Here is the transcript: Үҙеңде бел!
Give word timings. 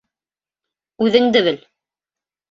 Үҙеңде 1.05 1.43
бел! 1.49 1.59